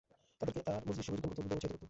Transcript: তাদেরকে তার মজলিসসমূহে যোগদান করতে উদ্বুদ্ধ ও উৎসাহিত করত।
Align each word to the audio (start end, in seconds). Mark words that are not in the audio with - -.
তাদেরকে 0.39 0.61
তার 0.67 0.81
মজলিসসমূহে 0.87 1.17
যোগদান 1.21 1.27
করতে 1.29 1.41
উদ্বুদ্ধ 1.43 1.53
ও 1.55 1.57
উৎসাহিত 1.57 1.69
করত। 1.71 1.79